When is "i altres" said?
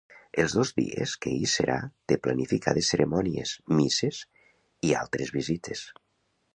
4.91-5.35